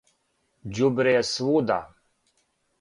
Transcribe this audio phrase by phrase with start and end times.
[0.77, 1.81] Ђубре је свуда.